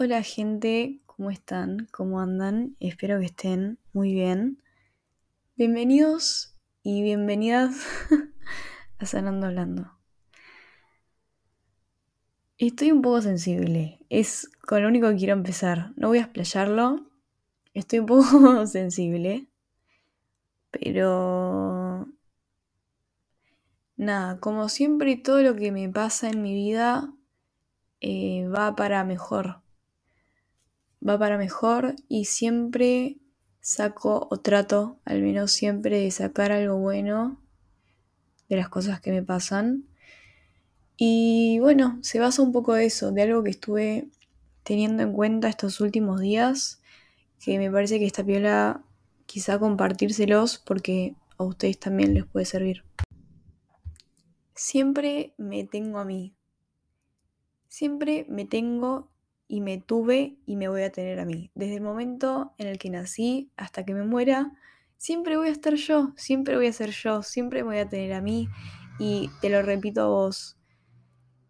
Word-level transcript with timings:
Hola 0.00 0.22
gente, 0.22 1.00
¿cómo 1.06 1.28
están? 1.28 1.88
¿Cómo 1.90 2.20
andan? 2.20 2.76
Espero 2.78 3.18
que 3.18 3.24
estén 3.24 3.80
muy 3.92 4.14
bien. 4.14 4.62
Bienvenidos 5.56 6.54
y 6.84 7.02
bienvenidas 7.02 7.84
a 9.00 9.06
Sanando 9.06 9.48
Hablando. 9.48 9.90
Estoy 12.58 12.92
un 12.92 13.02
poco 13.02 13.22
sensible, 13.22 13.98
es 14.08 14.48
con 14.68 14.82
lo 14.82 14.88
único 14.88 15.08
que 15.08 15.16
quiero 15.16 15.32
empezar. 15.32 15.90
No 15.96 16.06
voy 16.06 16.18
a 16.18 16.22
explayarlo, 16.22 17.10
estoy 17.74 17.98
un 17.98 18.06
poco 18.06 18.66
sensible, 18.68 19.48
pero... 20.70 22.06
Nada, 23.96 24.38
como 24.38 24.68
siempre 24.68 25.16
todo 25.16 25.42
lo 25.42 25.56
que 25.56 25.72
me 25.72 25.88
pasa 25.88 26.30
en 26.30 26.40
mi 26.40 26.54
vida 26.54 27.12
eh, 28.00 28.46
va 28.46 28.76
para 28.76 29.02
mejor 29.02 29.60
va 31.06 31.18
para 31.18 31.38
mejor 31.38 31.94
y 32.08 32.26
siempre 32.26 33.18
saco 33.60 34.28
o 34.30 34.38
trato, 34.38 34.98
al 35.04 35.22
menos 35.22 35.52
siempre, 35.52 36.00
de 36.00 36.10
sacar 36.10 36.52
algo 36.52 36.78
bueno 36.78 37.40
de 38.48 38.56
las 38.56 38.68
cosas 38.68 39.00
que 39.00 39.10
me 39.10 39.22
pasan. 39.22 39.84
Y 40.96 41.58
bueno, 41.60 41.98
se 42.02 42.18
basa 42.18 42.42
un 42.42 42.52
poco 42.52 42.74
de 42.74 42.86
eso, 42.86 43.12
de 43.12 43.22
algo 43.22 43.42
que 43.42 43.50
estuve 43.50 44.08
teniendo 44.62 45.02
en 45.02 45.12
cuenta 45.12 45.48
estos 45.48 45.80
últimos 45.80 46.20
días, 46.20 46.80
que 47.40 47.58
me 47.58 47.70
parece 47.70 47.98
que 47.98 48.06
esta 48.06 48.24
piola 48.24 48.84
quizá 49.26 49.58
compartírselos 49.58 50.58
porque 50.58 51.14
a 51.36 51.44
ustedes 51.44 51.78
también 51.78 52.14
les 52.14 52.26
puede 52.26 52.46
servir. 52.46 52.84
Siempre 54.54 55.34
me 55.36 55.64
tengo 55.64 55.98
a 55.98 56.04
mí. 56.04 56.34
Siempre 57.68 58.26
me 58.28 58.44
tengo 58.44 59.08
y 59.48 59.62
me 59.62 59.78
tuve 59.78 60.36
y 60.46 60.56
me 60.56 60.68
voy 60.68 60.82
a 60.82 60.92
tener 60.92 61.18
a 61.18 61.24
mí. 61.24 61.50
Desde 61.54 61.76
el 61.76 61.80
momento 61.80 62.54
en 62.58 62.68
el 62.68 62.78
que 62.78 62.90
nací 62.90 63.50
hasta 63.56 63.84
que 63.84 63.94
me 63.94 64.04
muera, 64.04 64.52
siempre 64.98 65.38
voy 65.38 65.48
a 65.48 65.52
estar 65.52 65.74
yo, 65.74 66.12
siempre 66.16 66.56
voy 66.56 66.66
a 66.66 66.72
ser 66.72 66.90
yo, 66.90 67.22
siempre 67.22 67.62
me 67.62 67.70
voy 67.70 67.78
a 67.78 67.88
tener 67.88 68.12
a 68.12 68.20
mí 68.20 68.48
y 68.98 69.30
te 69.40 69.48
lo 69.48 69.62
repito 69.62 70.02
a 70.02 70.08
vos, 70.08 70.58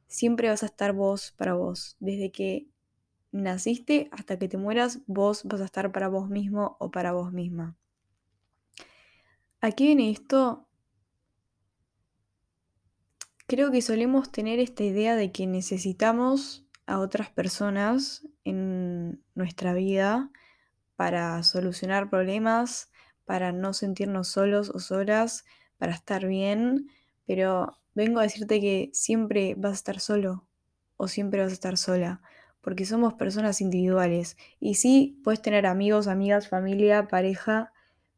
siempre 0.07 0.49
vas 0.49 0.63
a 0.63 0.67
estar 0.67 0.93
vos 0.93 1.35
para 1.37 1.55
vos. 1.55 1.97
Desde 1.99 2.31
que 2.31 2.69
naciste 3.33 4.09
hasta 4.13 4.39
que 4.39 4.49
te 4.49 4.57
mueras, 4.57 5.01
vos 5.07 5.43
vas 5.45 5.61
a 5.61 5.65
estar 5.65 5.91
para 5.91 6.09
vos 6.09 6.31
mismo 6.31 6.77
o 6.79 6.91
para 6.91 7.13
vos 7.13 7.33
misma. 7.33 7.77
Aquí 9.61 9.87
viene 9.87 10.11
esto? 10.11 10.69
Creo 13.49 13.73
que 13.73 13.83
solemos 13.83 14.31
tener 14.31 14.61
esta 14.61 14.85
idea 14.85 15.17
de 15.17 15.33
que 15.33 15.47
necesitamos 15.47 16.68
a 16.89 16.99
otras 16.99 17.31
personas 17.31 18.27
en 18.45 19.23
nuestra 19.35 19.75
vida 19.75 20.31
para 20.97 21.43
solucionar 21.43 22.09
problemas, 22.09 22.91
para 23.27 23.53
no 23.53 23.75
sentirnos 23.75 24.29
solos 24.29 24.71
o 24.75 24.79
solas, 24.79 25.45
para 25.77 25.93
estar 25.93 26.27
bien, 26.27 26.89
pero 27.27 27.79
vengo 27.95 28.21
a 28.21 28.23
decirte 28.23 28.59
que 28.61 28.91
siempre 28.95 29.55
vas 29.55 29.73
a 29.73 29.75
estar 29.75 30.01
solo 30.01 30.47
o 30.97 31.09
siempre 31.09 31.43
vas 31.43 31.51
a 31.51 31.55
estar 31.55 31.77
sola, 31.77 32.23
porque 32.63 32.87
somos 32.87 33.15
personas 33.15 33.61
individuales. 33.61 34.39
Y 34.59 34.75
sí, 34.75 35.21
puedes 35.23 35.43
tener 35.43 35.67
amigos, 35.67 36.09
amigas, 36.09 36.49
familia, 36.49 37.07
pareja, 37.07 37.71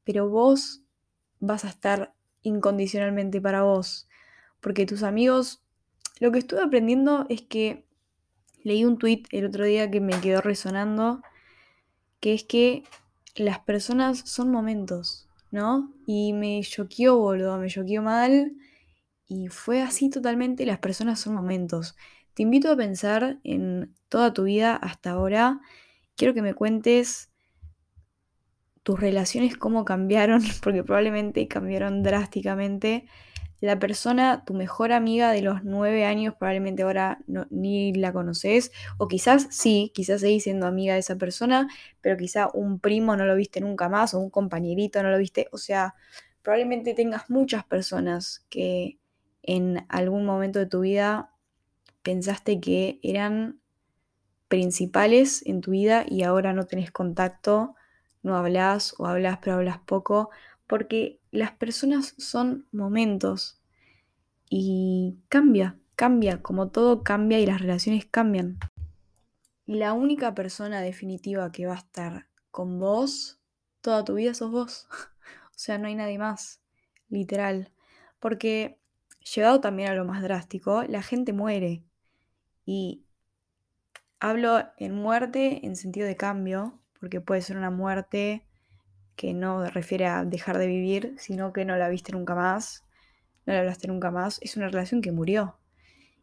pero 0.05 0.29
vos 0.29 0.85
vas 1.41 1.65
a 1.65 1.69
estar 1.69 2.15
incondicionalmente 2.43 3.41
para 3.41 3.63
vos, 3.63 4.09
porque 4.61 4.87
tus 4.87 5.03
amigos, 5.03 5.61
lo 6.21 6.31
que 6.31 6.39
estuve 6.39 6.63
aprendiendo 6.63 7.27
es 7.29 7.43
que 7.43 7.89
leí 8.62 8.84
un 8.84 8.98
tweet 8.98 9.25
el 9.30 9.47
otro 9.47 9.64
día 9.64 9.91
que 9.91 10.00
me 10.00 10.19
quedó 10.20 10.41
resonando, 10.41 11.22
que 12.20 12.34
es 12.34 12.44
que 12.44 12.84
las 13.34 13.61
personas 13.61 14.19
son 14.20 14.50
momentos, 14.50 15.28
¿no? 15.50 15.92
Y 16.06 16.33
me 16.33 16.61
choqueó, 16.62 17.18
boludo, 17.18 17.58
me 17.58 17.68
choqueó 17.68 18.02
mal. 18.02 18.52
Y 19.27 19.48
fue 19.48 19.83
así 19.83 20.11
totalmente, 20.11 20.67
las 20.67 20.79
personas 20.79 21.20
son 21.20 21.35
momentos. 21.35 21.96
Te 22.35 22.42
invito 22.42 22.70
a 22.70 22.77
pensar 22.77 23.39
en 23.45 23.95
toda 24.08 24.33
tu 24.33 24.45
vida 24.45 24.77
hasta 24.77 25.12
ahora. 25.12 25.61
Quiero 26.17 26.35
que 26.35 26.42
me 26.42 26.55
cuentes 26.55 27.30
tus 28.83 28.98
relaciones, 28.98 29.56
cómo 29.56 29.85
cambiaron, 29.85 30.42
porque 30.62 30.83
probablemente 30.83 31.46
cambiaron 31.48 32.02
drásticamente 32.02 33.06
la 33.61 33.79
persona, 33.79 34.45
tu 34.45 34.55
mejor 34.55 34.93
amiga 34.93 35.33
de 35.33 35.43
los 35.43 35.65
nueve 35.65 36.05
años, 36.05 36.35
probablemente 36.39 36.83
ahora 36.83 37.19
ni 37.51 37.93
la 37.93 38.13
conoces, 38.13 38.73
o 38.98 39.07
quizás 39.07 39.48
sí, 39.51 39.93
quizás 39.95 40.23
seguís 40.23 40.45
siendo 40.45 40.67
amiga 40.67 40.95
de 40.95 41.01
esa 41.01 41.17
persona, 41.17 41.69
pero 42.01 42.17
quizá 42.17 42.48
un 42.55 42.81
primo 42.81 43.17
no 43.17 43.27
lo 43.27 43.37
viste 43.37 43.61
nunca 43.61 43.89
más, 43.89 44.15
o 44.15 44.19
un 44.19 44.31
compañerito 44.31 45.03
no 45.03 45.11
lo 45.11 45.19
viste, 45.19 45.48
o 45.53 45.59
sea, 45.59 45.95
probablemente 46.43 46.95
tengas 46.95 47.29
muchas 47.29 47.65
personas 47.65 48.47
que 48.48 48.98
en 49.43 49.85
algún 49.89 50.25
momento 50.25 50.59
de 50.59 50.67
tu 50.67 50.81
vida 50.81 51.31
pensaste 52.03 52.61
que 52.61 52.98
eran 53.03 53.61
principales 54.48 55.47
en 55.47 55.61
tu 55.61 55.71
vida 55.73 56.05
y 56.09 56.23
ahora 56.25 56.53
no 56.53 56.65
tenés 56.65 56.91
contacto, 56.91 57.75
no 58.23 58.37
hablas 58.37 58.95
o 58.98 59.07
hablas 59.07 59.39
pero 59.42 59.57
hablas 59.57 59.79
poco, 59.79 60.31
porque 60.67 61.20
las 61.30 61.52
personas 61.52 62.14
son 62.18 62.67
momentos 62.73 63.61
y 64.48 65.18
cambia, 65.29 65.79
cambia, 65.96 66.42
como 66.42 66.70
todo 66.70 67.02
cambia 67.02 67.39
y 67.41 67.46
las 67.46 67.61
relaciones 67.61 68.07
cambian. 68.07 68.58
La 69.67 69.92
única 69.92 70.35
persona 70.35 70.80
definitiva 70.80 71.52
que 71.52 71.67
va 71.67 71.74
a 71.74 71.79
estar 71.79 72.27
con 72.51 72.80
vos 72.80 73.41
toda 73.80 74.05
tu 74.05 74.14
vida 74.14 74.35
sos 74.35 74.51
vos. 74.51 74.89
o 75.51 75.58
sea, 75.58 75.79
no 75.79 75.89
hay 75.89 75.95
nadie 75.95 76.18
más, 76.18 76.61
literal. 77.08 77.73
Porque, 78.18 78.79
llegado 79.35 79.61
también 79.61 79.91
a 79.91 79.95
lo 79.95 80.05
más 80.05 80.23
drástico, 80.23 80.83
la 80.85 81.02
gente 81.02 81.33
muere. 81.33 81.85
Y 82.64 83.05
hablo 84.18 84.62
en 84.77 84.95
muerte 84.95 85.67
en 85.67 85.77
sentido 85.77 86.07
de 86.07 86.17
cambio, 86.17 86.79
porque 86.98 87.20
puede 87.20 87.42
ser 87.42 87.57
una 87.57 87.70
muerte 87.70 88.47
que 89.20 89.35
no 89.35 89.67
refiere 89.67 90.07
a 90.07 90.25
dejar 90.25 90.57
de 90.57 90.67
vivir, 90.67 91.14
sino 91.19 91.53
que 91.53 91.67
no 91.67 91.77
la 91.77 91.91
viste 91.91 92.13
nunca 92.13 92.35
más, 92.35 92.86
no 93.45 93.53
la 93.53 93.58
hablaste 93.58 93.86
nunca 93.86 94.11
más, 94.11 94.39
es 94.41 94.57
una 94.57 94.70
relación 94.70 95.03
que 95.03 95.13
murió. 95.13 95.58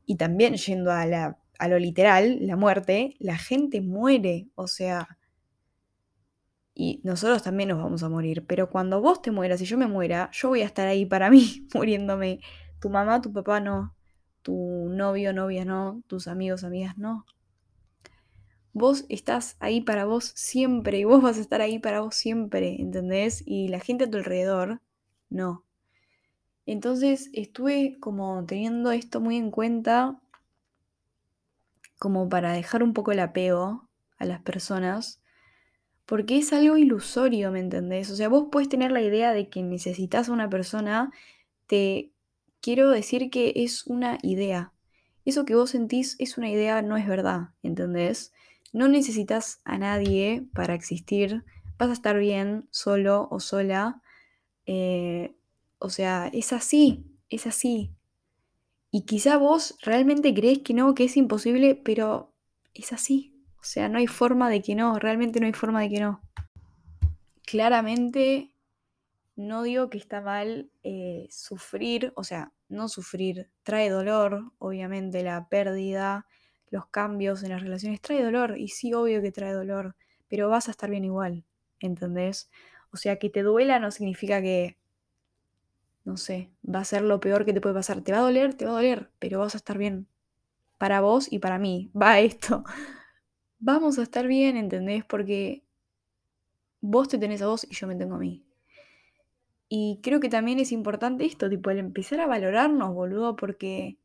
Y 0.08 0.16
también 0.16 0.56
yendo 0.56 0.92
a, 0.92 1.04
a 1.60 1.68
lo 1.68 1.78
literal, 1.78 2.40
la 2.42 2.56
muerte, 2.56 3.16
la 3.20 3.38
gente 3.38 3.82
muere, 3.82 4.48
o 4.56 4.66
sea, 4.66 5.20
y 6.74 7.00
nosotros 7.04 7.44
también 7.44 7.70
nos 7.70 7.78
vamos 7.78 8.02
a 8.02 8.10
morir, 8.10 8.46
pero 8.48 8.72
cuando 8.72 9.00
vos 9.00 9.22
te 9.22 9.30
mueras 9.30 9.62
y 9.62 9.66
yo 9.66 9.78
me 9.78 9.86
muera, 9.86 10.32
yo 10.34 10.50
voy 10.50 10.64
a 10.64 10.66
estar 10.66 10.88
ahí 10.88 11.06
para 11.06 11.30
mí, 11.30 11.68
muriéndome. 11.76 12.40
Tu 12.80 12.90
mamá, 12.90 13.22
tu 13.22 13.32
papá 13.32 13.60
no, 13.60 13.96
tu 14.42 14.90
novio, 14.90 15.34
novia 15.34 15.66
no, 15.66 16.02
tus 16.08 16.28
amigos, 16.28 16.64
amigas 16.64 16.98
no. 16.98 17.28
Vos 18.78 19.06
estás 19.10 19.58
ahí 19.60 19.82
para 19.82 20.06
vos 20.06 20.34
siempre 20.36 21.00
y 21.00 21.04
vos 21.04 21.24
vas 21.24 21.40
a 21.40 21.42
estar 21.42 21.62
ahí 21.62 21.80
para 21.80 22.02
vos 22.02 22.14
siempre, 22.14 22.80
¿entendés? 22.80 23.42
Y 23.44 23.70
la 23.70 23.80
gente 23.80 24.04
a 24.04 24.10
tu 24.12 24.18
alrededor, 24.18 24.82
no. 25.32 25.64
Entonces 26.68 27.32
estuve 27.34 27.98
como 28.00 28.46
teniendo 28.46 28.92
esto 28.92 29.20
muy 29.20 29.38
en 29.38 29.50
cuenta 29.50 30.22
como 31.98 32.30
para 32.30 32.52
dejar 32.52 32.84
un 32.84 32.94
poco 32.94 33.12
el 33.12 33.20
apego 33.20 33.90
a 34.20 34.26
las 34.26 34.42
personas, 34.42 35.24
porque 36.06 36.38
es 36.38 36.54
algo 36.54 36.78
ilusorio, 36.78 37.52
¿me 37.52 37.60
entendés? 37.60 38.12
O 38.12 38.16
sea, 38.16 38.30
vos 38.30 38.50
puedes 38.52 38.70
tener 38.70 38.92
la 38.92 39.02
idea 39.02 39.34
de 39.34 39.50
que 39.50 39.64
necesitas 39.64 40.30
a 40.30 40.34
una 40.34 40.52
persona, 40.52 41.12
te 41.66 42.12
quiero 42.62 42.92
decir 42.92 43.32
que 43.32 43.54
es 43.56 43.88
una 43.88 44.20
idea. 44.22 44.72
Eso 45.26 45.46
que 45.46 45.56
vos 45.56 45.72
sentís 45.72 46.16
es 46.20 46.38
una 46.38 46.52
idea, 46.52 46.84
no 46.84 46.96
es 46.96 47.08
verdad, 47.08 47.50
¿entendés? 47.64 48.34
No 48.74 48.88
necesitas 48.88 49.62
a 49.64 49.78
nadie 49.78 50.48
para 50.54 50.74
existir, 50.74 51.44
vas 51.78 51.90
a 51.90 51.94
estar 51.94 52.18
bien 52.18 52.68
solo 52.72 53.28
o 53.32 53.40
sola. 53.40 54.02
Eh, 54.66 55.36
o 55.80 55.90
sea, 55.90 56.30
es 56.34 56.54
así, 56.54 57.06
es 57.30 57.48
así. 57.48 57.92
Y 58.92 59.02
quizá 59.02 59.38
vos 59.38 59.78
realmente 59.82 60.34
crees 60.34 60.60
que 60.60 60.74
no, 60.74 60.96
que 60.96 61.06
es 61.06 61.18
imposible, 61.18 61.76
pero 61.76 62.34
es 62.74 62.94
así. 62.94 63.34
O 63.60 63.64
sea, 63.64 63.90
no 63.90 63.98
hay 63.98 64.08
forma 64.08 64.50
de 64.50 64.62
que 64.62 64.76
no, 64.76 64.98
realmente 65.00 65.40
no 65.40 65.46
hay 65.46 65.54
forma 65.54 65.82
de 65.82 65.90
que 65.90 66.00
no. 66.00 66.22
Claramente 67.46 68.54
no 69.36 69.62
digo 69.64 69.90
que 69.90 69.98
está 69.98 70.20
mal 70.22 70.72
eh, 70.84 71.28
sufrir, 71.30 72.12
o 72.16 72.24
sea, 72.24 72.54
no 72.70 72.90
sufrir, 72.90 73.50
trae 73.64 73.90
dolor, 73.90 74.52
obviamente, 74.58 75.24
la 75.24 75.48
pérdida, 75.48 76.26
los 76.70 76.88
cambios 76.88 77.44
en 77.44 77.50
las 77.50 77.62
relaciones 77.62 78.02
trae 78.02 78.24
dolor, 78.24 78.58
y 78.58 78.70
sí, 78.70 78.94
obvio 78.94 79.22
que 79.22 79.32
trae 79.32 79.54
dolor, 79.54 79.96
pero 80.28 80.50
vas 80.50 80.68
a 80.68 80.72
estar 80.72 80.90
bien 80.90 81.06
igual, 81.06 81.44
¿entendés? 81.80 82.50
O 82.92 82.98
sea, 82.98 83.18
que 83.18 83.30
te 83.30 83.44
duela 83.44 83.80
no 83.80 83.92
significa 83.92 84.42
que, 84.42 84.78
no 86.06 86.18
sé, 86.18 86.50
va 86.64 86.80
a 86.80 86.86
ser 86.86 87.02
lo 87.04 87.20
peor 87.20 87.46
que 87.46 87.54
te 87.54 87.62
puede 87.62 87.76
pasar. 87.76 88.02
Te 88.02 88.12
va 88.12 88.20
a 88.20 88.22
doler, 88.22 88.54
te 88.54 88.66
va 88.66 88.72
a 88.72 88.76
doler, 88.76 89.10
pero 89.20 89.40
vas 89.40 89.56
a 89.56 89.58
estar 89.58 89.78
bien. 89.78 90.08
Para 90.78 91.02
vos 91.02 91.32
y 91.32 91.40
para 91.40 91.60
mí, 91.60 91.92
va 92.00 92.20
esto. 92.20 92.64
vamos 93.60 94.00
a 94.00 94.04
estar 94.04 94.28
bien, 94.28 94.58
¿entendés? 94.58 95.04
Porque 95.06 95.64
vos 96.82 97.08
te 97.08 97.18
tenés 97.18 97.42
a 97.42 97.48
vos 97.48 97.66
y 97.70 97.76
yo 97.76 97.88
me 97.88 97.96
tengo 97.96 98.16
a 98.16 98.20
mí. 98.20 98.44
Y 99.70 100.00
creo 100.02 100.20
que 100.20 100.30
también 100.30 100.60
es 100.60 100.72
importante 100.72 101.26
esto, 101.26 101.50
tipo, 101.50 101.70
el 101.72 101.80
empezar 101.80 102.22
a 102.22 102.28
valorarnos, 102.28 102.94
boludo, 102.94 103.36
porque 103.36 103.98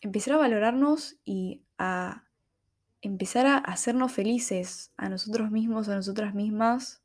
empezar 0.00 0.34
a 0.34 0.38
valorarnos 0.38 1.16
y 1.24 1.62
a 1.78 2.24
empezar 3.00 3.46
a 3.46 3.58
hacernos 3.58 4.12
felices 4.12 4.92
a 4.96 5.08
nosotros 5.08 5.50
mismos, 5.50 5.88
a 5.88 5.94
nosotras 5.94 6.34
mismas. 6.34 7.02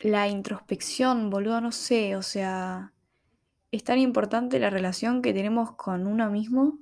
La 0.00 0.28
introspección, 0.28 1.30
boludo, 1.30 1.60
no 1.60 1.72
sé, 1.72 2.16
o 2.16 2.22
sea, 2.22 2.92
es 3.72 3.84
tan 3.84 3.98
importante 3.98 4.58
la 4.58 4.70
relación 4.70 5.22
que 5.22 5.32
tenemos 5.32 5.72
con 5.72 6.06
uno 6.06 6.30
mismo, 6.30 6.78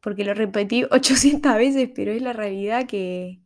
porque 0.00 0.24
lo 0.24 0.34
repetí 0.34 0.84
800 0.90 1.54
veces, 1.56 1.90
pero 1.94 2.12
es 2.12 2.22
la 2.22 2.32
realidad 2.32 2.86
que, 2.86 3.42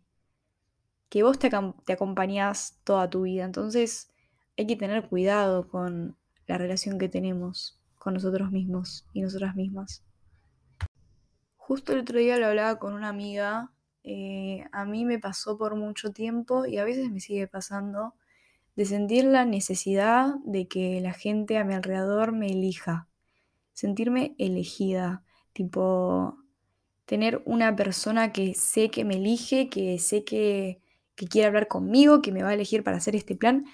que 1.08 1.22
vos 1.22 1.38
te, 1.38 1.50
te 1.84 1.92
acompañás 1.92 2.80
toda 2.84 3.10
tu 3.10 3.22
vida, 3.22 3.44
entonces 3.44 4.12
hay 4.56 4.66
que 4.66 4.76
tener 4.76 5.08
cuidado 5.08 5.68
con 5.68 6.16
la 6.46 6.58
relación 6.58 6.98
que 6.98 7.08
tenemos 7.08 7.80
con 8.04 8.12
nosotros 8.12 8.52
mismos 8.52 9.06
y 9.14 9.22
nosotras 9.22 9.56
mismas. 9.56 10.04
Justo 11.56 11.94
el 11.94 12.00
otro 12.00 12.18
día 12.18 12.36
lo 12.36 12.46
hablaba 12.46 12.78
con 12.78 12.92
una 12.92 13.08
amiga, 13.08 13.72
eh, 14.02 14.66
a 14.72 14.84
mí 14.84 15.06
me 15.06 15.18
pasó 15.18 15.56
por 15.56 15.74
mucho 15.74 16.12
tiempo 16.12 16.66
y 16.66 16.76
a 16.76 16.84
veces 16.84 17.10
me 17.10 17.20
sigue 17.20 17.48
pasando 17.48 18.14
de 18.76 18.84
sentir 18.84 19.24
la 19.24 19.46
necesidad 19.46 20.34
de 20.44 20.68
que 20.68 21.00
la 21.00 21.14
gente 21.14 21.56
a 21.56 21.64
mi 21.64 21.72
alrededor 21.72 22.32
me 22.32 22.48
elija, 22.48 23.08
sentirme 23.72 24.34
elegida, 24.36 25.22
tipo 25.54 26.36
tener 27.06 27.40
una 27.46 27.74
persona 27.74 28.32
que 28.32 28.52
sé 28.52 28.90
que 28.90 29.06
me 29.06 29.14
elige, 29.14 29.70
que 29.70 29.98
sé 29.98 30.24
que, 30.24 30.82
que 31.14 31.26
quiere 31.26 31.48
hablar 31.48 31.68
conmigo, 31.68 32.20
que 32.20 32.32
me 32.32 32.42
va 32.42 32.50
a 32.50 32.54
elegir 32.54 32.84
para 32.84 32.98
hacer 32.98 33.16
este 33.16 33.34
plan. 33.34 33.64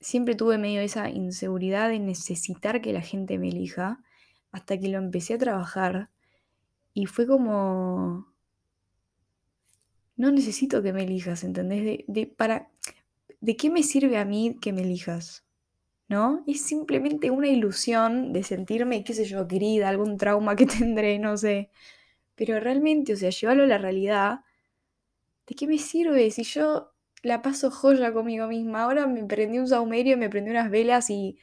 Siempre 0.00 0.34
tuve 0.34 0.58
medio 0.58 0.80
esa 0.80 1.10
inseguridad 1.10 1.88
de 1.88 1.98
necesitar 1.98 2.80
que 2.80 2.92
la 2.92 3.02
gente 3.02 3.38
me 3.38 3.48
elija, 3.48 4.02
hasta 4.52 4.78
que 4.78 4.88
lo 4.88 4.98
empecé 4.98 5.34
a 5.34 5.38
trabajar 5.38 6.10
y 6.94 7.06
fue 7.06 7.26
como... 7.26 8.28
No 10.16 10.30
necesito 10.30 10.82
que 10.82 10.92
me 10.92 11.04
elijas, 11.04 11.44
¿entendés? 11.44 12.04
De, 12.06 12.26
para, 12.26 12.68
¿De 13.40 13.56
qué 13.56 13.70
me 13.70 13.82
sirve 13.82 14.18
a 14.18 14.24
mí 14.24 14.58
que 14.60 14.72
me 14.72 14.82
elijas? 14.82 15.44
¿No? 16.08 16.44
Es 16.46 16.62
simplemente 16.62 17.30
una 17.30 17.48
ilusión 17.48 18.32
de 18.32 18.42
sentirme, 18.42 19.04
qué 19.04 19.14
sé 19.14 19.24
yo, 19.24 19.46
querida, 19.46 19.88
algún 19.88 20.18
trauma 20.18 20.56
que 20.56 20.66
tendré, 20.66 21.18
no 21.18 21.36
sé. 21.36 21.70
Pero 22.34 22.60
realmente, 22.60 23.14
o 23.14 23.16
sea, 23.16 23.30
llevarlo 23.30 23.64
a 23.64 23.66
la 23.66 23.78
realidad, 23.78 24.40
¿de 25.46 25.54
qué 25.54 25.66
me 25.66 25.78
sirve 25.78 26.30
si 26.30 26.42
yo 26.42 26.92
la 27.22 27.42
paso 27.42 27.70
joya 27.70 28.12
conmigo 28.12 28.46
misma? 28.46 28.84
Ahora 28.84 29.06
me 29.06 29.24
prendí 29.24 29.58
un 29.58 29.68
saumerio, 29.68 30.16
me 30.16 30.30
prendí 30.30 30.50
unas 30.50 30.70
velas 30.70 31.10
y 31.10 31.38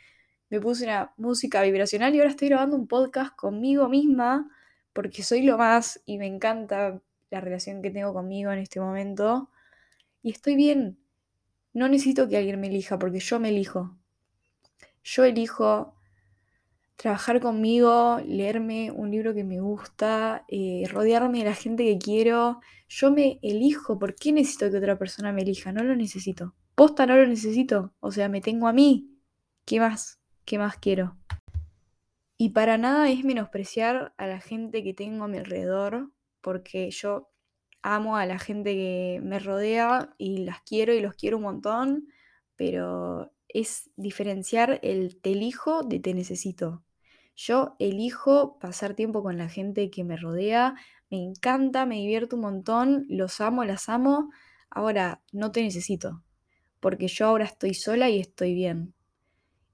me 0.50 0.62
puse 0.62 0.85
una 0.85 1.13
música 1.18 1.62
vibracional 1.62 2.15
y 2.15 2.19
ahora 2.19 2.31
estoy 2.31 2.50
grabando 2.50 2.75
un 2.75 2.88
podcast 2.88 3.35
conmigo 3.35 3.89
misma 3.89 4.50
porque 4.94 5.24
soy 5.24 5.44
lo 5.44 5.57
más 5.57 6.01
y 6.06 6.18
me 6.18 6.25
encanta 6.25 7.01
la 7.29 7.41
relación 7.41 7.81
que 7.81 7.91
tengo 7.91 8.13
conmigo 8.13 8.51
en 8.51 8.59
este 8.59 8.79
momento. 8.79 9.50
Y 10.24 10.31
estoy 10.31 10.56
bien. 10.56 10.97
No 11.74 11.88
necesito 11.88 12.27
que 12.27 12.38
alguien 12.38 12.59
me 12.59 12.68
elija 12.68 12.97
porque 12.97 13.19
yo 13.19 13.39
me 13.39 13.50
elijo. 13.50 13.95
Yo 15.03 15.24
elijo 15.24 15.96
trabajar 16.97 17.39
conmigo, 17.39 18.19
leerme 18.25 18.91
un 18.91 19.11
libro 19.11 19.33
que 19.33 19.44
me 19.44 19.61
gusta, 19.61 20.44
eh, 20.49 20.83
rodearme 20.91 21.39
de 21.39 21.45
la 21.45 21.53
gente 21.53 21.85
que 21.85 21.97
quiero. 21.97 22.59
Yo 22.89 23.11
me 23.11 23.39
elijo. 23.41 23.97
¿Por 23.97 24.15
qué 24.15 24.33
necesito 24.33 24.69
que 24.69 24.77
otra 24.77 24.97
persona 24.97 25.31
me 25.31 25.44
elija? 25.44 25.71
No 25.71 25.83
lo 25.83 25.95
necesito. 25.95 26.55
Posta 26.75 27.05
no 27.05 27.15
lo 27.15 27.25
necesito. 27.27 27.94
O 27.99 28.11
sea, 28.11 28.29
me 28.29 28.41
tengo 28.41 28.67
a 28.67 28.73
mí. 28.73 29.11
¿Qué 29.65 29.79
más? 29.79 30.19
¿Qué 30.44 30.57
más 30.57 30.77
quiero? 30.77 31.17
Y 32.38 32.49
para 32.49 32.77
nada 32.77 33.09
es 33.09 33.23
menospreciar 33.23 34.13
a 34.17 34.27
la 34.27 34.39
gente 34.39 34.83
que 34.83 34.93
tengo 34.93 35.25
a 35.25 35.27
mi 35.27 35.38
alrededor, 35.38 36.11
porque 36.41 36.89
yo 36.91 37.29
amo 37.81 38.17
a 38.17 38.25
la 38.25 38.39
gente 38.39 38.73
que 38.73 39.19
me 39.23 39.39
rodea 39.39 40.13
y 40.17 40.39
las 40.39 40.61
quiero 40.61 40.93
y 40.93 41.01
los 41.01 41.15
quiero 41.15 41.38
un 41.38 41.43
montón, 41.43 42.07
pero 42.55 43.31
es 43.47 43.89
diferenciar 43.95 44.79
el 44.83 45.19
te 45.21 45.31
elijo 45.31 45.83
de 45.83 46.00
te 46.00 46.13
necesito. 46.13 46.83
Yo 47.38 47.78
elijo 47.80 48.60
pasar 48.60 48.94
tiempo 48.94 49.24
con 49.24 49.38
la 49.38 49.48
gente 49.48 49.89
que 49.89 50.04
me 50.04 50.18
rodea, 50.18 50.75
me 51.10 51.24
encanta, 51.24 51.86
me 51.86 51.95
divierto 51.95 52.36
un 52.36 52.42
montón, 52.42 53.06
los 53.07 53.39
amo, 53.39 53.63
las 53.63 53.88
amo. 53.88 54.31
Ahora, 54.69 55.22
no 55.31 55.54
te 55.54 55.62
necesito, 55.62 56.22
porque 56.81 57.07
yo 57.07 57.28
ahora 57.28 57.45
estoy 57.45 57.74
sola 57.74 58.10
y 58.10 58.19
estoy 58.19 58.54
bien 58.54 58.94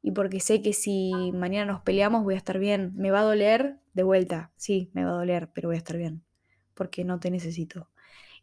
y 0.04 0.12
porque 0.12 0.42
sé 0.42 0.62
que 0.62 0.74
si 0.74 1.32
mañana 1.34 1.72
nos 1.72 1.82
peleamos 1.82 2.26
voy 2.26 2.36
a 2.36 2.38
estar 2.38 2.60
bien. 2.60 2.92
Me 2.96 3.10
va 3.10 3.22
a 3.22 3.24
doler 3.24 3.80
de 3.94 4.04
vuelta, 4.04 4.52
sí, 4.58 4.92
me 4.94 5.06
va 5.06 5.12
a 5.12 5.16
doler, 5.16 5.50
pero 5.54 5.70
voy 5.70 5.76
a 5.76 5.78
estar 5.78 5.98
bien, 5.98 6.24
porque 6.74 7.06
no 7.06 7.22
te 7.22 7.32
necesito. 7.32 7.90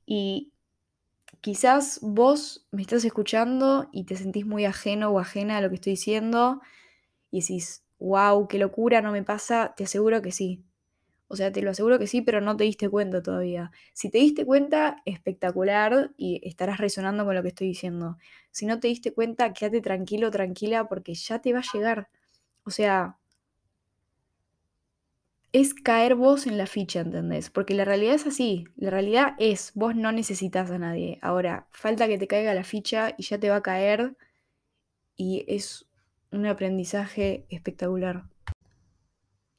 Y 0.07 0.53
quizás 1.43 2.01
vos 2.03 2.67
me 2.73 2.81
estás 2.81 3.05
escuchando 3.05 3.91
y 3.93 4.05
te 4.05 4.17
sentís 4.17 4.47
muy 4.47 4.65
ajeno 4.65 5.11
o 5.11 5.21
ajena 5.21 5.59
a 5.59 5.61
lo 5.61 5.69
que 5.69 5.75
estoy 5.75 5.93
diciendo 5.93 6.63
y 7.31 7.41
decís, 7.41 7.85
wow, 8.00 8.49
qué 8.49 8.58
locura, 8.58 9.02
no 9.02 9.12
me 9.12 9.23
pasa, 9.23 9.75
te 9.76 9.85
aseguro 9.85 10.23
que 10.23 10.32
sí. 10.32 10.64
O 11.29 11.37
sea, 11.37 11.52
te 11.52 11.62
lo 11.62 11.70
aseguro 11.70 11.99
que 12.00 12.08
sí, 12.08 12.23
pero 12.23 12.41
no 12.41 12.56
te 12.56 12.64
diste 12.64 12.88
cuenta 12.88 13.23
todavía. 13.23 13.70
Si 13.94 14.11
te 14.11 14.19
diste 14.19 14.44
cuenta, 14.44 15.02
espectacular 15.06 16.12
y 16.17 16.41
estarás 16.49 16.79
resonando 16.79 17.25
con 17.25 17.37
lo 17.37 17.43
que 17.43 17.49
estoy 17.49 17.69
diciendo. 17.69 18.19
Si 18.50 18.67
no 18.67 18.81
te 18.81 18.88
diste 18.88 19.12
cuenta, 19.14 19.52
quédate 19.52 19.81
tranquilo, 19.81 20.31
tranquila, 20.32 20.88
porque 20.88 21.14
ya 21.14 21.41
te 21.41 21.52
va 21.52 21.61
a 21.61 21.73
llegar. 21.73 22.08
O 22.64 22.70
sea, 22.70 23.19
es 25.52 25.75
caer 25.75 26.14
vos 26.14 26.47
en 26.47 26.58
la 26.58 26.67
ficha, 26.67 27.00
¿entendés? 27.00 27.50
Porque 27.50 27.75
la 27.75 27.85
realidad 27.85 28.14
es 28.14 28.26
así. 28.26 28.64
La 28.76 28.91
realidad 28.91 29.35
es, 29.38 29.73
vos 29.75 29.94
no 29.97 30.12
necesitas 30.12 30.70
a 30.70 30.79
nadie. 30.79 31.19
Ahora, 31.23 31.69
falta 31.70 32.06
que 32.08 32.19
te 32.19 32.26
caiga 32.29 32.55
la 32.55 32.64
ficha 32.64 33.14
y 33.17 33.25
ya 33.25 33.38
te 33.38 33.50
va 33.50 33.56
a 33.56 33.62
caer. 33.62 34.17
Y 35.17 35.44
es 35.47 35.87
un 36.32 36.47
aprendizaje 36.47 37.47
espectacular. 37.49 38.25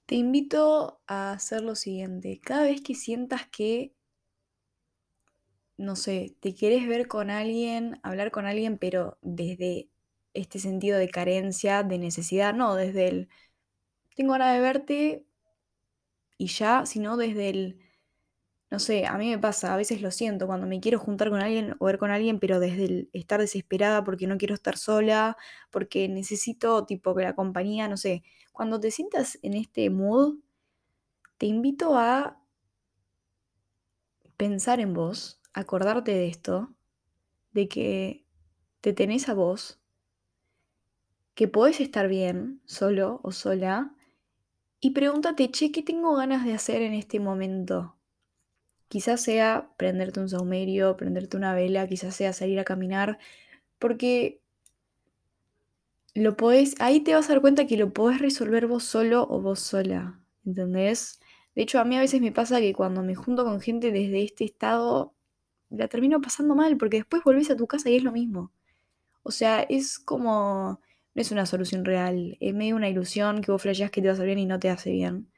Te 0.06 0.16
invito 0.16 1.02
a 1.08 1.32
hacer 1.32 1.62
lo 1.62 1.76
siguiente. 1.76 2.40
Cada 2.44 2.64
vez 2.64 2.82
que 2.82 2.96
sientas 2.96 3.48
que, 3.48 3.94
no 5.78 5.96
sé, 5.96 6.36
te 6.40 6.54
quieres 6.54 6.88
ver 6.88 7.08
con 7.08 7.30
alguien, 7.30 8.00
hablar 8.04 8.32
con 8.32 8.46
alguien, 8.46 8.78
pero 8.78 9.18
desde 9.22 9.90
este 10.34 10.60
sentido 10.60 10.98
de 10.98 11.10
carencia, 11.10 11.84
de 11.84 11.98
necesidad, 11.98 12.54
no 12.54 12.76
desde 12.76 13.08
el, 13.08 13.30
tengo 14.16 14.34
ganas 14.34 14.54
de 14.54 14.62
verte 14.62 15.26
y 16.38 16.48
ya, 16.48 16.86
sino 16.86 17.18
desde 17.18 17.50
el, 17.50 17.80
no 18.72 18.80
sé, 18.80 19.06
a 19.06 19.18
mí 19.18 19.30
me 19.30 19.38
pasa, 19.38 19.74
a 19.74 19.78
veces 19.78 20.02
lo 20.02 20.12
siento 20.12 20.48
cuando 20.48 20.66
me 20.66 20.80
quiero 20.80 20.98
juntar 20.98 21.30
con 21.30 21.42
alguien 21.42 21.76
o 21.80 21.86
ver 21.86 21.98
con 21.98 22.10
alguien, 22.10 22.40
pero 22.40 22.60
desde 22.62 22.86
el 22.86 23.10
estar 23.14 23.42
desesperada 23.42 24.04
porque 24.06 24.28
no 24.28 24.38
quiero 24.38 24.56
estar 24.56 24.78
sola, 24.78 25.38
porque 25.72 26.08
necesito 26.08 26.86
tipo 26.86 27.14
que 27.14 27.24
la 27.24 27.36
compañía, 27.36 27.90
no 27.90 27.98
sé, 27.98 28.24
cuando 28.54 28.80
te 28.80 28.90
sientas 28.92 29.38
en 29.44 29.56
este 29.56 29.90
mood, 29.90 30.38
te 31.38 31.48
invito 31.48 31.98
a 31.98 32.42
pensar 34.38 34.80
en 34.80 34.94
vos, 34.94 35.42
acordarte 35.54 36.12
de 36.14 36.28
esto, 36.28 36.74
de 37.52 37.68
que 37.68 38.26
te 38.82 38.94
tenés 38.94 39.30
a 39.30 39.34
vos, 39.34 39.82
que 41.36 41.48
podés 41.48 41.82
estar 41.82 42.08
bien 42.08 42.62
solo 42.66 43.20
o 43.24 43.32
sola, 43.34 43.96
y 44.80 44.92
pregúntate, 44.92 45.52
che, 45.52 45.72
¿qué 45.72 45.84
tengo 45.84 46.16
ganas 46.16 46.46
de 46.46 46.54
hacer 46.54 46.82
en 46.82 46.94
este 46.94 47.20
momento? 47.20 48.01
Quizás 48.92 49.22
sea 49.22 49.70
prenderte 49.78 50.20
un 50.20 50.28
saumerio, 50.28 50.98
prenderte 50.98 51.38
una 51.38 51.54
vela, 51.54 51.88
quizás 51.88 52.14
sea 52.14 52.34
salir 52.34 52.60
a 52.60 52.66
caminar, 52.66 53.20
porque 53.80 54.42
lo 56.14 56.36
podés, 56.36 56.76
ahí 56.82 57.00
te 57.00 57.14
vas 57.14 57.30
a 57.30 57.34
dar 57.34 57.42
cuenta 57.42 57.66
que 57.68 57.78
lo 57.78 57.94
podés 57.94 58.20
resolver 58.20 58.68
vos 58.68 58.84
solo 58.84 59.26
o 59.30 59.40
vos 59.40 59.62
sola, 59.62 60.20
¿entendés? 60.46 61.22
De 61.56 61.62
hecho, 61.62 61.80
a 61.80 61.86
mí 61.86 61.96
a 61.96 62.02
veces 62.02 62.20
me 62.20 62.34
pasa 62.34 62.60
que 62.60 62.74
cuando 62.74 63.02
me 63.02 63.16
junto 63.16 63.46
con 63.46 63.62
gente 63.62 63.94
desde 63.94 64.24
este 64.24 64.44
estado, 64.44 65.14
la 65.70 65.88
termino 65.88 66.20
pasando 66.20 66.54
mal, 66.54 66.76
porque 66.76 66.98
después 66.98 67.24
volvés 67.24 67.50
a 67.50 67.56
tu 67.56 67.68
casa 67.68 67.90
y 67.90 67.96
es 67.96 68.04
lo 68.04 68.12
mismo. 68.12 68.52
O 69.24 69.32
sea, 69.32 69.62
es 69.62 70.00
como, 70.00 70.82
no 71.16 71.22
es 71.22 71.32
una 71.32 71.46
solución 71.46 71.86
real, 71.86 72.36
es 72.42 72.54
medio 72.54 72.76
una 72.76 72.90
ilusión 72.90 73.42
que 73.42 73.54
vos 73.54 73.62
flasheás 73.62 73.90
que 73.90 74.02
te 74.02 74.10
va 74.10 74.12
a 74.12 74.16
hacer 74.16 74.26
bien 74.26 74.40
y 74.40 74.48
no 74.48 74.60
te 74.60 74.70
hace 74.70 74.92
bien. 74.92 75.32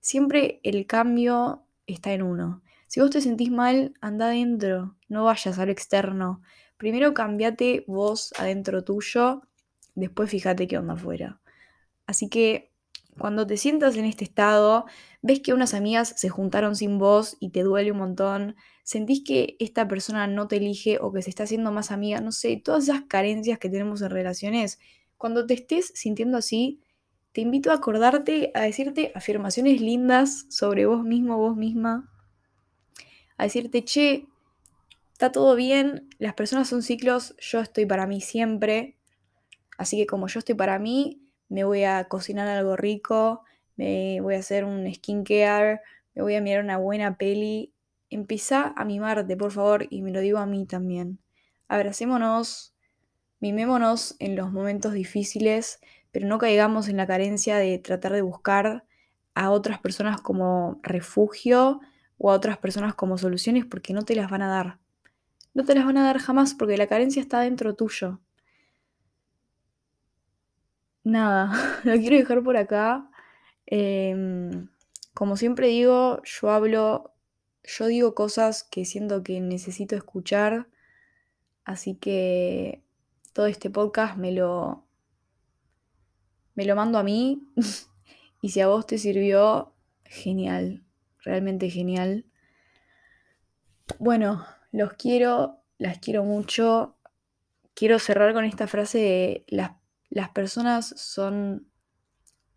Siempre 0.00 0.58
el 0.64 0.84
cambio 0.88 1.62
está 1.86 2.12
en 2.12 2.22
uno. 2.22 2.62
Si 2.88 3.00
vos 3.00 3.10
te 3.10 3.20
sentís 3.20 3.50
mal, 3.50 3.94
anda 4.00 4.26
adentro, 4.26 4.96
no 5.08 5.24
vayas 5.24 5.58
al 5.58 5.70
externo. 5.70 6.42
Primero 6.76 7.14
cambiate 7.14 7.84
vos 7.86 8.32
adentro 8.38 8.82
tuyo 8.84 9.42
después 9.94 10.30
fíjate 10.30 10.68
qué 10.68 10.78
onda 10.78 10.94
afuera. 10.94 11.40
Así 12.06 12.28
que 12.28 12.72
Cuando 13.18 13.46
te 13.46 13.56
sientas 13.56 13.96
en 13.96 14.04
este 14.04 14.24
estado, 14.24 14.86
ves 15.22 15.40
que 15.40 15.52
unas 15.52 15.74
amigas 15.74 16.14
se 16.16 16.28
juntaron 16.28 16.76
sin 16.76 16.98
vos 16.98 17.36
y 17.40 17.50
te 17.50 17.62
duele 17.64 17.92
un 17.92 17.98
montón, 17.98 18.56
sentís 18.84 19.22
que 19.24 19.56
esta 19.58 19.88
persona 19.88 20.26
no 20.28 20.46
te 20.48 20.56
elige 20.56 20.98
o 21.00 21.12
que 21.12 21.22
se 21.22 21.30
está 21.30 21.42
haciendo 21.44 21.72
más 21.72 21.90
amiga, 21.90 22.20
no 22.20 22.32
sé, 22.32 22.60
todas 22.64 22.84
esas 22.84 23.02
carencias 23.08 23.58
que 23.58 23.70
tenemos 23.70 24.02
en 24.02 24.10
relaciones, 24.10 24.78
cuando 25.16 25.46
te 25.46 25.54
estés 25.54 25.92
sintiendo 25.94 26.38
así, 26.38 26.80
te 27.32 27.40
invito 27.40 27.70
a 27.72 27.74
acordarte, 27.74 28.52
a 28.54 28.62
decirte 28.62 29.12
afirmaciones 29.14 29.80
lindas 29.80 30.46
sobre 30.48 30.86
vos 30.86 31.02
mismo, 31.04 31.38
vos 31.38 31.56
misma, 31.56 32.08
a 33.38 33.44
decirte, 33.44 33.84
che, 33.84 34.26
está 35.12 35.32
todo 35.32 35.56
bien, 35.56 36.08
las 36.18 36.34
personas 36.34 36.68
son 36.68 36.82
ciclos, 36.82 37.34
yo 37.40 37.60
estoy 37.60 37.86
para 37.86 38.06
mí 38.06 38.20
siempre, 38.20 38.98
así 39.78 39.96
que 39.96 40.06
como 40.06 40.26
yo 40.26 40.40
estoy 40.40 40.54
para 40.54 40.78
mí, 40.78 41.22
me 41.48 41.64
voy 41.64 41.84
a 41.84 42.04
cocinar 42.04 42.46
algo 42.48 42.76
rico, 42.76 43.42
me 43.76 44.20
voy 44.20 44.34
a 44.34 44.40
hacer 44.40 44.64
un 44.64 44.92
skincare, 44.92 45.80
me 46.14 46.22
voy 46.22 46.34
a 46.34 46.40
mirar 46.40 46.64
una 46.64 46.78
buena 46.78 47.16
peli. 47.16 47.72
Empieza 48.10 48.74
a 48.76 48.84
mimarte, 48.84 49.36
por 49.36 49.52
favor, 49.52 49.86
y 49.88 50.02
me 50.02 50.10
lo 50.10 50.20
digo 50.20 50.38
a 50.38 50.46
mí 50.46 50.66
también. 50.66 51.20
Abracémonos, 51.68 52.74
mimémonos 53.40 54.16
en 54.18 54.34
los 54.34 54.50
momentos 54.50 54.92
difíciles, 54.92 55.80
pero 56.10 56.26
no 56.26 56.38
caigamos 56.38 56.88
en 56.88 56.96
la 56.96 57.06
carencia 57.06 57.56
de 57.56 57.78
tratar 57.78 58.12
de 58.12 58.22
buscar 58.22 58.84
a 59.34 59.50
otras 59.50 59.78
personas 59.78 60.20
como 60.20 60.80
refugio 60.82 61.80
o 62.18 62.30
a 62.30 62.34
otras 62.34 62.58
personas 62.58 62.94
como 62.94 63.16
soluciones 63.16 63.64
porque 63.64 63.94
no 63.94 64.02
te 64.02 64.14
las 64.14 64.30
van 64.30 64.42
a 64.42 64.48
dar. 64.48 64.78
No 65.54 65.64
te 65.64 65.74
las 65.74 65.86
van 65.86 65.96
a 65.98 66.04
dar 66.04 66.18
jamás 66.18 66.54
porque 66.54 66.76
la 66.76 66.86
carencia 66.86 67.22
está 67.22 67.40
dentro 67.40 67.74
tuyo. 67.74 68.20
Nada, 71.04 71.50
lo 71.84 71.92
quiero 71.94 72.16
dejar 72.16 72.42
por 72.42 72.56
acá. 72.56 73.08
Em, 73.66 74.68
como 75.14 75.36
siempre 75.36 75.68
digo, 75.68 76.22
yo 76.24 76.50
hablo, 76.50 77.14
yo 77.64 77.86
digo 77.86 78.14
cosas 78.14 78.64
que 78.64 78.84
siento 78.84 79.22
que 79.22 79.40
necesito 79.40 79.96
escuchar, 79.96 80.68
así 81.64 81.94
que 81.94 82.82
todo 83.32 83.46
este 83.46 83.70
podcast 83.70 84.16
me 84.16 84.32
lo, 84.32 84.84
me 86.54 86.64
lo 86.64 86.76
mando 86.76 86.98
a 86.98 87.02
mí 87.02 87.42
y 88.42 88.50
si 88.50 88.60
a 88.60 88.68
vos 88.68 88.86
te 88.86 88.98
sirvió, 88.98 89.74
genial, 90.04 90.84
realmente 91.22 91.70
genial. 91.70 92.24
Bueno, 93.98 94.44
los 94.72 94.92
quiero, 94.94 95.62
las 95.78 95.98
quiero 95.98 96.24
mucho. 96.24 96.96
Quiero 97.74 97.98
cerrar 97.98 98.34
con 98.34 98.44
esta 98.44 98.66
frase 98.66 98.98
de 98.98 99.44
las, 99.48 99.72
las 100.10 100.30
personas 100.30 100.88
son, 100.96 101.68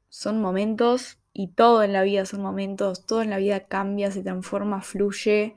son 0.10 0.42
momentos 0.42 1.20
y 1.34 1.50
todo 1.50 1.84
en 1.84 1.94
la 1.94 2.04
vida 2.04 2.26
son 2.26 2.42
momentos, 2.42 3.06
todo 3.06 3.22
en 3.22 3.30
la 3.30 3.38
vida 3.38 3.68
cambia, 3.68 4.12
se 4.12 4.24
transforma, 4.24 4.82
fluye. 4.82 5.56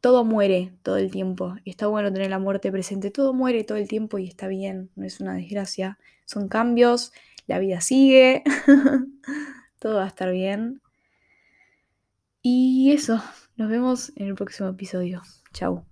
Todo 0.00 0.24
muere 0.24 0.74
todo 0.82 0.96
el 0.96 1.10
tiempo. 1.10 1.56
Está 1.64 1.88
bueno 1.88 2.12
tener 2.12 2.30
la 2.30 2.38
muerte 2.38 2.70
presente. 2.70 3.10
Todo 3.10 3.32
muere 3.32 3.64
todo 3.64 3.78
el 3.78 3.88
tiempo 3.88 4.18
y 4.18 4.28
está 4.28 4.46
bien, 4.46 4.90
no 4.94 5.04
es 5.04 5.20
una 5.20 5.34
desgracia. 5.34 5.98
Son 6.24 6.48
cambios, 6.48 7.12
la 7.46 7.58
vida 7.58 7.80
sigue, 7.80 8.44
todo 9.80 9.96
va 9.96 10.04
a 10.04 10.08
estar 10.08 10.30
bien. 10.30 10.80
Y 12.50 12.92
eso, 12.92 13.22
nos 13.58 13.68
vemos 13.68 14.10
en 14.16 14.28
el 14.28 14.34
próximo 14.34 14.70
episodio. 14.70 15.20
Chau. 15.52 15.87